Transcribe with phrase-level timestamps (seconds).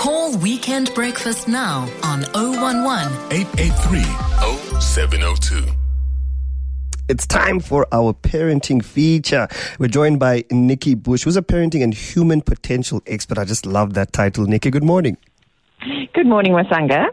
[0.00, 4.00] Call Weekend Breakfast now on 011 883
[4.80, 5.66] 0702.
[7.10, 9.46] It's time for our parenting feature.
[9.78, 13.36] We're joined by Nikki Bush, who's a parenting and human potential expert.
[13.36, 14.46] I just love that title.
[14.46, 15.18] Nikki, good morning.
[16.12, 17.08] Good morning, Wasanga.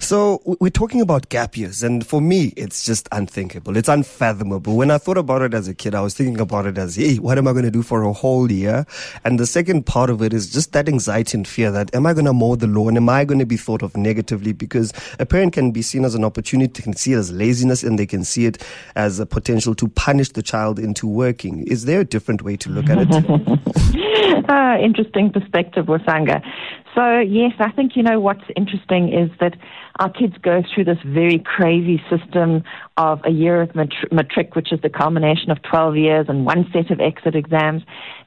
[0.00, 3.76] So we're talking about gap years, and for me, it's just unthinkable.
[3.76, 4.76] It's unfathomable.
[4.76, 7.16] When I thought about it as a kid, I was thinking about it as, hey,
[7.16, 8.84] what am I going to do for a whole year?
[9.24, 12.12] And the second part of it is just that anxiety and fear that, am I
[12.12, 12.96] going to mow the lawn?
[12.96, 14.52] Am I going to be thought of negatively?
[14.52, 17.82] Because a parent can be seen as an opportunity, they can see it as laziness,
[17.82, 18.62] and they can see it
[18.96, 21.66] as a potential to punish the child into working.
[21.68, 24.48] Is there a different way to look at it?
[24.50, 26.42] uh, interesting perspective, Wasanga.
[26.94, 29.54] So, yes, I think, you know, what's interesting is that
[30.00, 32.64] our kids go through this very crazy system
[32.96, 36.90] of a year of matric, which is the culmination of 12 years and one set
[36.90, 37.82] of exit exams.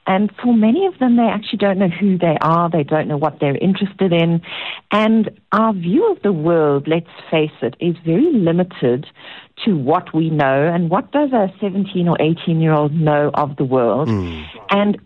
[0.08, 2.70] And for many of them, they actually don't know who they are.
[2.70, 4.42] They don't know what they're interested in.
[4.92, 9.08] And our view of the world, let's face it, is very limited
[9.66, 10.68] to what we know.
[10.74, 14.10] And what does a 17 or 18 year old know of the world?
[14.10, 14.46] Mm.
[14.70, 14.98] And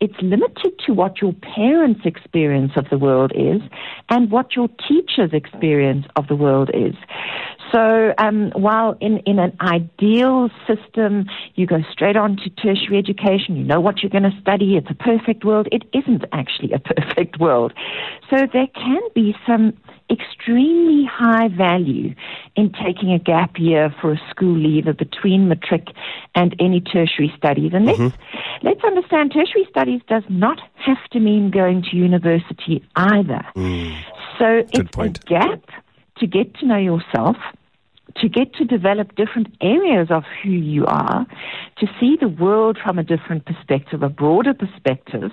[0.00, 3.60] it's limited to what your parents' experience of the world is
[4.08, 6.94] and what your teacher's experience of the world is.
[7.72, 13.56] So um, while in, in an ideal system, you go straight on to tertiary education,
[13.56, 16.78] you know what you're going to study, it's a perfect world, it isn't actually a
[16.78, 17.72] perfect world.
[18.30, 19.76] So there can be some
[20.10, 22.14] extremely high value
[22.56, 25.88] in taking a gap year for a school leaver between matric
[26.34, 27.72] and any tertiary studies.
[27.74, 28.66] And let's, mm-hmm.
[28.66, 33.44] let's understand tertiary studies does not have to mean going to university either.
[33.54, 34.02] Mm.
[34.38, 35.18] So Good it's point.
[35.18, 35.62] a gap
[36.18, 37.36] to get to know yourself
[38.16, 41.26] to get to develop different areas of who you are,
[41.78, 45.30] to see the world from a different perspective, a broader perspective,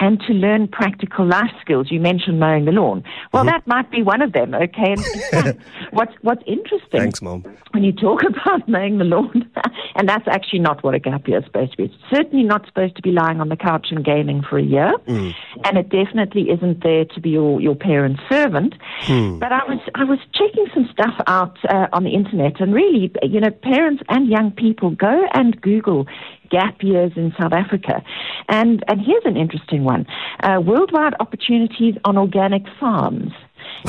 [0.00, 1.88] and to learn practical life skills.
[1.90, 3.04] You mentioned mowing the lawn.
[3.32, 3.50] Well, mm-hmm.
[3.50, 4.94] that might be one of them, okay?
[5.32, 5.58] And
[5.90, 7.44] what's, what's interesting Thanks, Mom.
[7.72, 9.50] when you talk about mowing the lawn,
[9.94, 11.84] and that's actually not what a gap year is supposed to be.
[11.84, 14.92] It's certainly not supposed to be lying on the couch and gaming for a year,
[15.06, 15.34] mm.
[15.64, 18.74] and it definitely isn't there to be your, your parent's servant.
[19.02, 19.38] Mm.
[19.38, 23.12] But I was, I was checking some stuff out uh, on the internet, and really,
[23.22, 26.06] you know, parents and young people go and Google
[26.50, 28.02] gap years in South Africa.
[28.48, 30.06] And, and here's an interesting one
[30.42, 33.32] uh, worldwide opportunities on organic farms.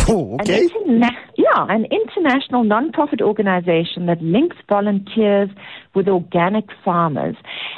[0.07, 0.63] Oh, okay.
[0.63, 1.18] An interna-
[1.54, 5.50] yeah, an international non-profit organization that links volunteers
[5.96, 7.36] with organic farmers.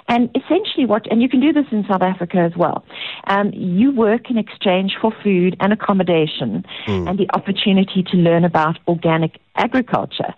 [0.07, 2.83] And essentially what, and you can do this in South Africa as well,
[3.27, 7.09] um, you work in exchange for food and accommodation mm.
[7.09, 10.33] and the opportunity to learn about organic agriculture.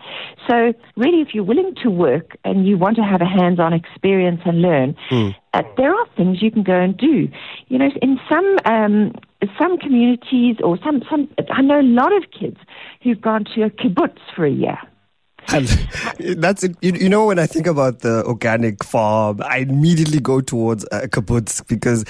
[0.48, 4.42] So really, if you're willing to work and you want to have a hands-on experience
[4.46, 5.36] and learn, mm.
[5.54, 7.28] uh, there are things you can go and do.
[7.68, 9.14] You know, in some um,
[9.60, 12.58] some communities or some some I know a lot of kids
[13.02, 14.78] who've gone to a kibbutz for a year.
[15.50, 15.68] And
[16.42, 16.76] that's it.
[16.82, 21.08] You, you, know, when I think about the organic farm, I immediately go towards a
[21.08, 22.06] kibbutz because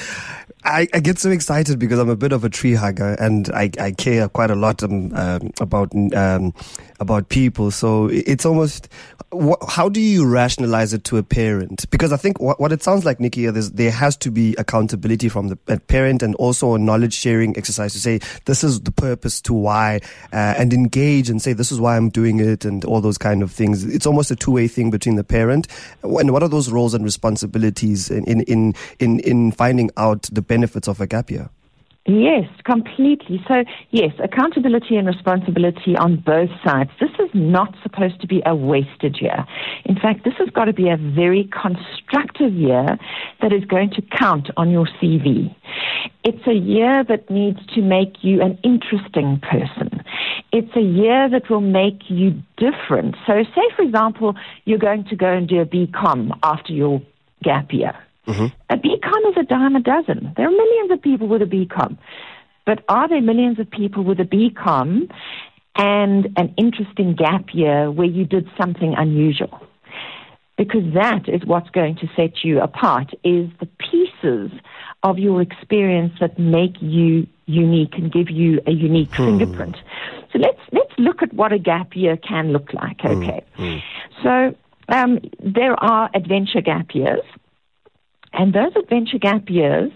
[0.66, 3.70] I, I, get so excited because I'm a bit of a tree hugger and I,
[3.80, 6.54] I care quite a lot um, um, about um,
[7.00, 7.70] about people.
[7.70, 8.88] So it's almost
[9.68, 11.90] how do you rationalize it to a parent?
[11.90, 15.48] Because I think what, what it sounds like, Nikki, there has to be accountability from
[15.48, 19.54] the parent and also a knowledge sharing exercise to say this is the purpose to
[19.54, 20.00] why
[20.32, 23.42] uh, and engage and say this is why I'm doing it and all those kind
[23.42, 23.86] of things.
[23.86, 25.68] It's almost a two way thing between the parent
[26.04, 30.88] and what are those roles and responsibilities in in in in finding out the benefits
[30.88, 31.50] of a gap year?
[32.06, 33.42] Yes, completely.
[33.48, 36.90] So, yes, accountability and responsibility on both sides.
[37.00, 39.46] This is not supposed to be a wasted year.
[39.86, 42.98] In fact, this has got to be a very constructive year
[43.42, 45.56] that is going to count on your CV.
[46.26, 50.03] It's a year that needs to make you an interesting person.
[50.54, 53.16] It's a year that will make you different.
[53.26, 57.02] So, say, for example, you're going to go and do a BCom after your
[57.44, 57.94] gap year.
[58.28, 58.46] Mm-hmm.
[58.70, 60.32] A BCom is a dime a dozen.
[60.38, 61.98] There are millions of people with a BCom.
[62.68, 65.12] But are there millions of people with a BCom
[65.76, 69.60] and an interesting gap year where you did something unusual?
[70.56, 74.52] Because that is what's going to set you apart is the pieces
[75.02, 79.38] of your experience that make you unique and give you a unique hmm.
[79.38, 79.78] fingerprint.
[80.32, 83.02] So let's let's look at what a gap year can look like.
[83.02, 83.08] Hmm.
[83.08, 83.78] Okay, hmm.
[84.24, 84.56] so
[84.90, 87.24] um, there are adventure gap years.
[88.34, 89.92] And those adventure gap years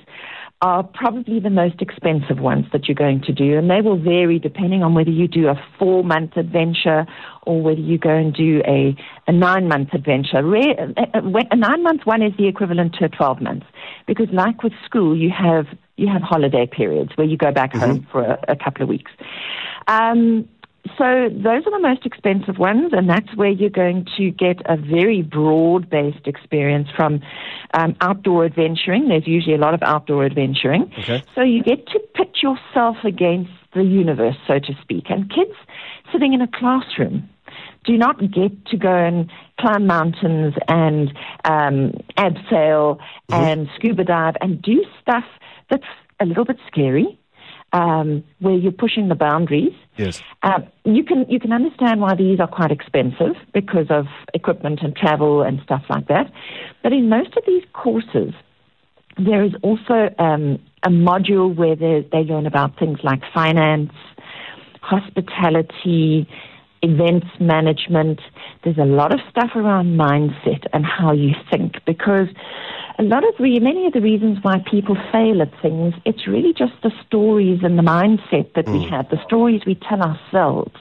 [0.62, 4.40] are probably the most expensive ones that you're going to do, and they will vary
[4.40, 7.06] depending on whether you do a four month adventure
[7.44, 8.96] or whether you go and do a,
[9.28, 10.40] a nine month adventure.
[10.40, 13.68] A nine month one is the equivalent to a 12 months,
[14.08, 15.66] because like with school, you have
[15.98, 17.86] you have holiday periods where you go back mm-hmm.
[17.86, 19.12] home for a, a, couple of weeks.
[19.88, 20.48] Um,
[20.98, 24.78] so those are the most expensive ones, and that's where you're going to get a
[24.78, 27.22] very broad-based experience from
[27.74, 29.10] um, outdoor adventuring.
[29.10, 30.92] There's usually a lot of outdoor adventuring.
[31.00, 31.24] Okay.
[31.36, 35.10] So you get to pit yourself against the universe, so to speak.
[35.10, 35.54] And kids
[36.12, 37.30] sitting in a classroom
[37.84, 41.10] do not get to go and climb mountains and
[41.46, 43.34] um, abseil mm-hmm.
[43.34, 45.26] and scuba dive and do stuff
[45.70, 45.84] that's
[46.20, 47.20] a little bit scary
[47.74, 49.74] um, where you're pushing the boundaries.
[49.98, 50.22] Yes.
[50.44, 54.96] Uh, you can you can understand why these are quite expensive because of equipment and
[54.96, 56.32] travel and stuff like that.
[56.84, 58.34] But in most of these courses,
[59.18, 63.92] there is also um, a module where they, they learn about things like finance,
[64.82, 66.28] hospitality,
[66.82, 68.22] events management.
[68.68, 72.28] There's a lot of stuff around mindset and how you think because
[73.00, 76.52] a lot of re- many of the reasons why people fail at things, it's really
[76.52, 78.74] just the stories and the mindset that mm.
[78.78, 80.76] we have, the stories we tell ourselves,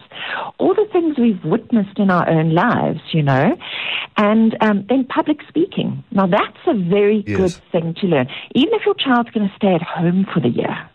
[0.58, 3.56] all the things we've witnessed in our own lives, you know,
[4.16, 6.02] and um, then public speaking.
[6.10, 7.36] Now that's a very yes.
[7.36, 10.48] good thing to learn, even if your child's going to stay at home for the
[10.48, 10.90] year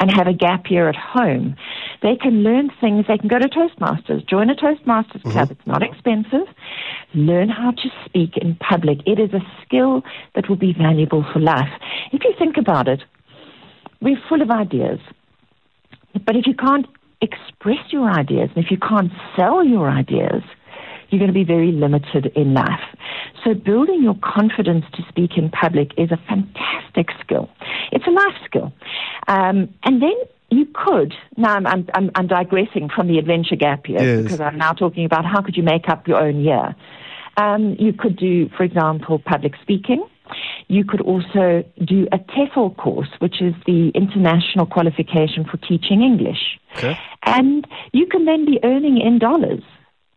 [0.00, 1.56] and have a gap year at home.
[2.02, 3.06] They can learn things.
[3.08, 5.30] They can go to Toastmasters, join a Toastmasters mm-hmm.
[5.30, 5.50] club.
[5.50, 6.46] It's not expensive.
[7.14, 8.98] Learn how to speak in public.
[9.06, 10.02] It is a skill
[10.34, 11.70] that will be valuable for life.
[12.12, 13.02] If you think about it,
[14.00, 15.00] we're full of ideas.
[16.26, 16.86] But if you can't
[17.20, 20.42] express your ideas and if you can't sell your ideas,
[21.14, 22.82] you're going to be very limited in life.
[23.44, 27.48] So building your confidence to speak in public is a fantastic skill.
[27.92, 28.72] It's a life skill.
[29.28, 30.14] Um, and then
[30.50, 34.22] you could, now I'm, I'm, I'm digressing from the adventure gap year yes.
[34.24, 36.74] because I'm now talking about how could you make up your own year.
[37.36, 40.06] Um, you could do, for example, public speaking.
[40.68, 46.58] You could also do a TEFL course, which is the international qualification for teaching English.
[46.76, 46.98] Okay.
[47.24, 49.62] And you can then be earning in dollars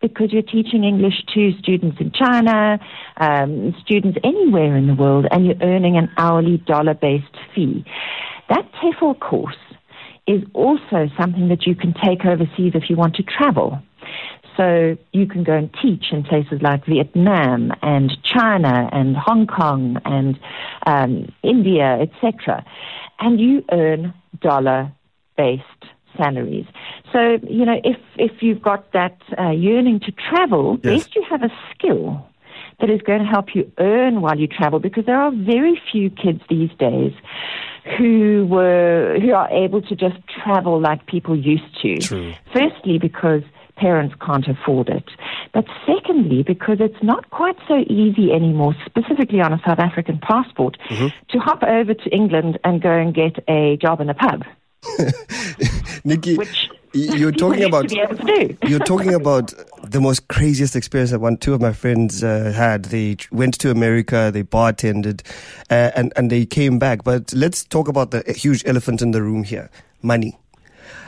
[0.02, 2.80] because you're teaching English to students in China,
[3.18, 7.84] um, students anywhere in the world, and you're earning an hourly dollar based fee.
[8.50, 9.56] That TEFL course
[10.28, 13.82] is also something that you can take overseas if you want to travel.
[14.58, 19.98] So you can go and teach in places like Vietnam and China and Hong Kong
[20.04, 20.40] and
[20.86, 22.66] um, India, etc.
[23.20, 24.92] And you earn dollar
[25.38, 25.64] based
[26.18, 26.66] salaries.
[27.12, 31.04] So, you know, if, if you've got that uh, yearning to travel, yes.
[31.04, 32.25] best you have a skill
[32.80, 36.09] that is going to help you earn while you travel because there are very few
[36.09, 37.13] kids these days
[37.98, 41.98] who were who are able to just travel like people used to.
[41.98, 42.33] True.
[42.54, 43.42] Firstly because
[43.77, 45.06] parents can't afford it.
[45.53, 50.77] But secondly, because it's not quite so easy anymore, specifically on a South African passport,
[50.89, 51.07] mm-hmm.
[51.30, 54.44] to hop over to England and go and get a job in a pub.
[56.03, 56.67] Nikki, which
[57.16, 57.92] you're talking about
[58.68, 59.54] you're talking about
[59.84, 62.86] the most craziest experience that one two of my friends uh, had.
[62.86, 65.22] They went to America, they bartended,
[65.70, 67.04] uh, and and they came back.
[67.04, 69.70] But let's talk about the huge elephant in the room here:
[70.02, 70.40] money.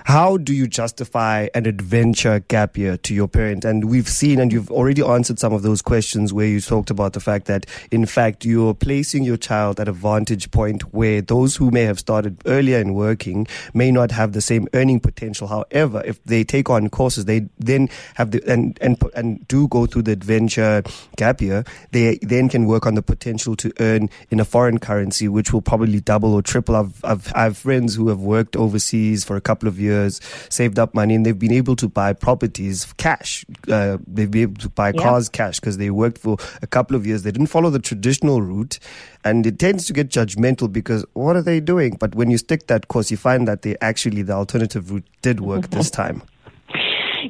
[0.05, 3.65] How do you justify an adventure gap year to your parent?
[3.65, 7.13] And we've seen, and you've already answered some of those questions where you talked about
[7.13, 11.55] the fact that, in fact, you're placing your child at a vantage point where those
[11.55, 15.47] who may have started earlier in working may not have the same earning potential.
[15.47, 19.85] However, if they take on courses, they then have the, and, and, and do go
[19.85, 20.81] through the adventure
[21.17, 25.27] gap year, they then can work on the potential to earn in a foreign currency,
[25.27, 26.75] which will probably double or triple.
[26.75, 30.21] I've, I've, I have friends who have worked overseas for a couple of years years,
[30.49, 33.45] saved up money, and they've been able to buy properties cash.
[33.71, 35.01] Uh, they've been able to buy yeah.
[35.01, 37.23] cars cash because they worked for a couple of years.
[37.23, 38.79] They didn't follow the traditional route,
[39.23, 41.97] and it tends to get judgmental because what are they doing?
[41.99, 45.39] But when you stick that course, you find that they actually the alternative route did
[45.41, 46.21] work this time.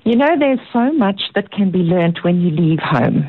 [0.04, 3.28] You know, there's so much that can be learnt when you leave home.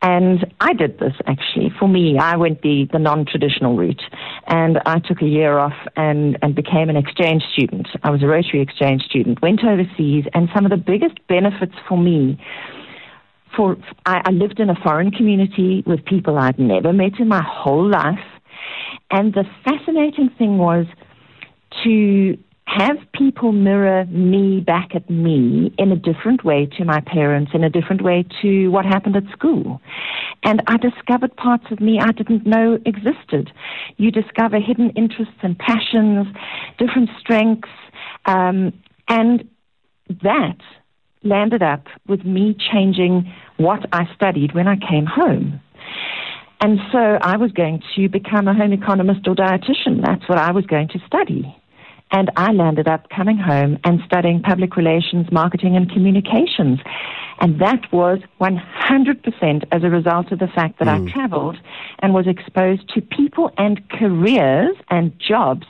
[0.00, 1.72] And I did this actually.
[1.78, 4.02] For me, I went the, the non traditional route
[4.46, 7.88] and I took a year off and, and became an exchange student.
[8.02, 11.98] I was a Rotary exchange student, went overseas, and some of the biggest benefits for
[11.98, 12.40] me.
[13.56, 13.76] For
[14.06, 17.88] I, I lived in a foreign community with people I'd never met in my whole
[17.88, 18.18] life,
[19.10, 20.86] and the fascinating thing was
[21.82, 22.38] to
[22.68, 27.64] have people mirror me back at me in a different way to my parents, in
[27.64, 29.80] a different way to what happened at school.
[30.44, 33.50] And I discovered parts of me I didn't know existed.
[33.96, 36.26] You discover hidden interests and passions,
[36.78, 37.70] different strengths,
[38.26, 38.74] um,
[39.08, 39.48] and
[40.22, 40.58] that
[41.22, 45.60] landed up with me changing what I studied when I came home.
[46.60, 50.04] And so I was going to become a home economist or dietitian.
[50.04, 51.57] That's what I was going to study.
[52.10, 56.80] And I landed up coming home and studying public relations, marketing, and communications.
[57.40, 61.08] And that was 100% as a result of the fact that mm.
[61.08, 61.56] I traveled
[62.00, 65.66] and was exposed to people and careers and jobs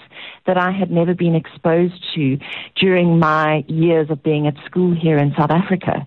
[0.47, 2.39] that I had never been exposed to
[2.75, 6.07] during my years of being at school here in South Africa.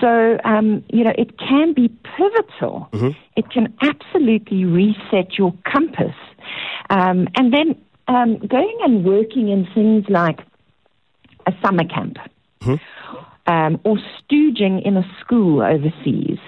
[0.00, 2.88] So, um, you know, it can be pivotal.
[2.92, 3.10] Mm-hmm.
[3.36, 6.14] It can absolutely reset your compass.
[6.90, 10.40] Um, and then um, going and working in things like
[11.46, 12.16] a summer camp
[12.60, 13.52] mm-hmm.
[13.52, 16.38] um, or stooging in a school overseas.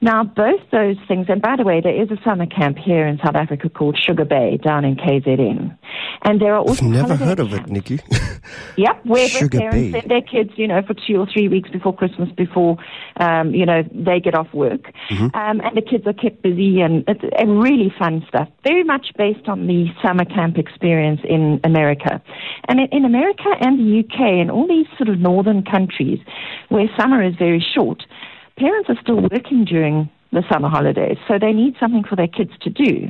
[0.00, 3.18] Now, both those things, and by the way, there is a summer camp here in
[3.24, 5.78] South Africa called Sugar Bay down in KZN.
[6.22, 6.84] And there are also.
[6.84, 8.00] I've never heard of it, Nikki.
[8.76, 11.94] yep, where Sugar parents send their kids, you know, for two or three weeks before
[11.94, 12.76] Christmas, before,
[13.16, 14.92] um, you know, they get off work.
[15.10, 15.36] Mm-hmm.
[15.36, 17.04] Um, and the kids are kept busy and,
[17.38, 18.48] and really fun stuff.
[18.64, 22.22] Very much based on the summer camp experience in America.
[22.68, 26.18] And in, in America and the UK and all these sort of northern countries
[26.68, 28.02] where summer is very short,
[28.56, 32.52] parents are still working during the summer holidays, so they need something for their kids
[32.62, 33.08] to do.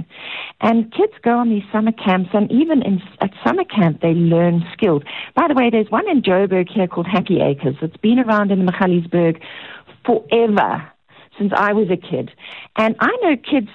[0.61, 4.65] And kids go on these summer camps, and even in, at summer camp, they learn
[4.73, 5.03] skills.
[5.35, 7.77] By the way, there's one in Joburg here called Happy Acres.
[7.81, 9.41] It's been around in Magaliesburg
[10.05, 10.89] forever,
[11.39, 12.33] since I was a kid.
[12.77, 13.69] And I know kids